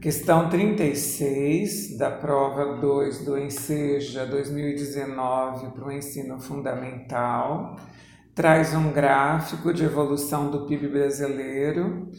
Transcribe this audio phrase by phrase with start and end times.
[0.00, 7.74] Questão 36 da prova 2 do Enseja 2019 para o ensino fundamental
[8.32, 12.12] traz um gráfico de evolução do PIB brasileiro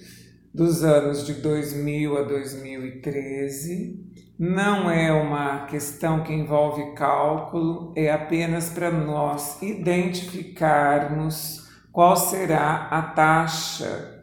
[0.54, 3.97] dos anos de 2000 a 2013.
[4.37, 13.01] Não é uma questão que envolve cálculo, é apenas para nós identificarmos qual será a
[13.04, 14.18] taxa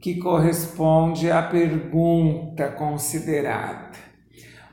[0.00, 3.98] que corresponde à pergunta considerada.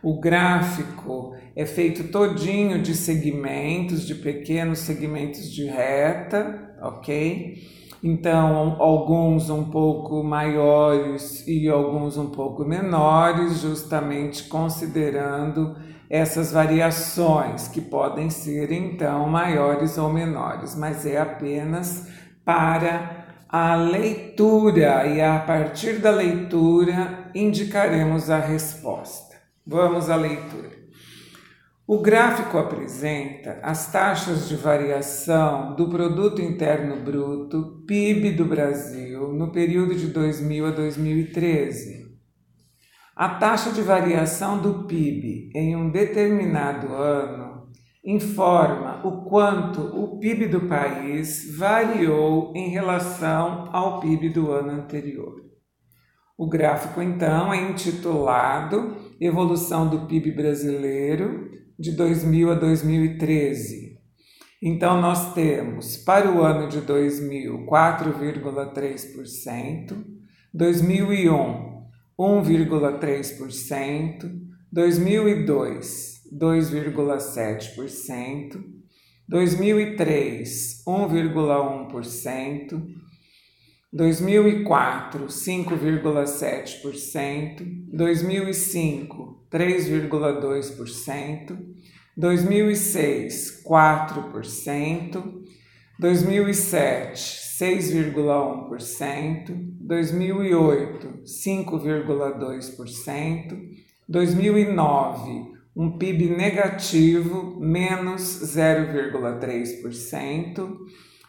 [0.03, 7.57] O gráfico é feito todinho de segmentos, de pequenos segmentos de reta, ok?
[8.03, 15.75] Então, alguns um pouco maiores e alguns um pouco menores, justamente considerando
[16.07, 22.07] essas variações que podem ser então maiores ou menores, mas é apenas
[22.45, 23.24] para
[23.57, 29.37] a leitura e a partir da leitura indicaremos a resposta.
[29.65, 30.71] Vamos à leitura.
[31.87, 39.49] O gráfico apresenta as taxas de variação do Produto Interno Bruto, PIB do Brasil, no
[39.53, 42.13] período de 2000 a 2013.
[43.15, 47.54] A taxa de variação do PIB em um determinado ano
[48.05, 55.43] informa o quanto o PIB do país variou em relação ao PIB do ano anterior.
[56.37, 63.95] O gráfico, então, é intitulado Evolução do PIB Brasileiro de 2000 a 2013.
[64.61, 70.05] Então, nós temos para o ano de 2000 4,3%,
[70.53, 71.73] 2001
[72.17, 74.31] 1,3%,
[74.71, 78.63] 2002 2,7%,
[79.27, 80.45] 2003
[80.85, 82.81] 1,1%,
[83.91, 91.57] 2004 5,7%, 2005 3,2%,
[92.17, 95.23] 2006 4%,
[95.99, 97.15] 2007
[97.57, 99.49] 6,1%,
[99.79, 103.57] 2008 5,2%,
[104.07, 110.77] 2009 um PIB negativo, menos 0,3%,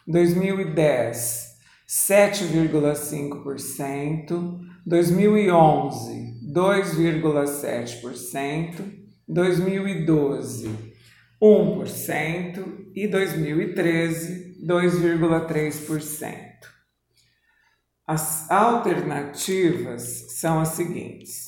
[0.07, 1.47] 2010,
[1.85, 8.93] 7,5%, 2011, 2,7%,
[9.27, 10.69] 2012,
[11.41, 16.47] 1% e 2013, 2,3%.
[18.07, 21.47] As alternativas são as seguintes.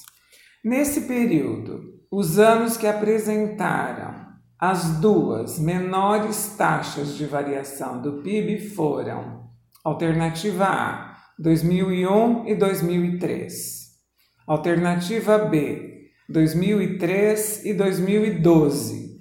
[0.61, 4.27] Nesse período, os anos que apresentaram
[4.57, 9.47] as duas menores taxas de variação do PIB foram
[9.83, 13.89] alternativa A, 2001 e 2003.
[14.47, 19.19] Alternativa B, 2003 e 2012.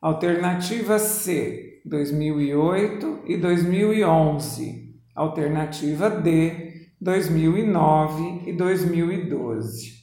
[0.00, 4.94] Alternativa C, 2008 e 2011.
[5.16, 9.99] Alternativa D, 2009 e 2012.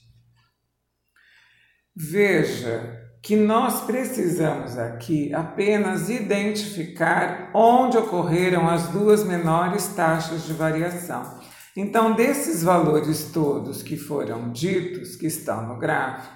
[2.00, 11.40] Veja que nós precisamos aqui apenas identificar onde ocorreram as duas menores taxas de variação.
[11.75, 16.35] Então, desses valores todos que foram ditos, que estão no gráfico,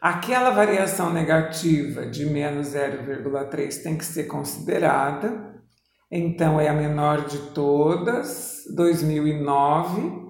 [0.00, 5.54] aquela variação negativa de menos 0,3 tem que ser considerada.
[6.10, 10.24] Então, é a menor de todas, 2009.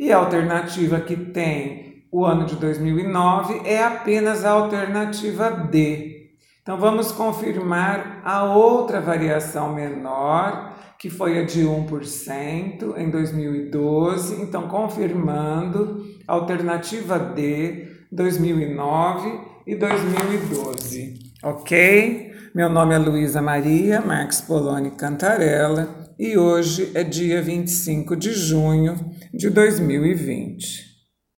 [0.00, 6.28] E a alternativa que tem o ano de 2009 é apenas a alternativa D.
[6.62, 14.40] Então vamos confirmar a outra variação menor, que foi a de 1% em 2012.
[14.40, 21.18] Então, confirmando a alternativa D, 2009 e 2012.
[21.42, 22.32] Ok?
[22.54, 28.94] Meu nome é Luísa Maria Marques Poloni Cantarella e hoje é dia 25 de junho
[29.34, 30.93] de 2020.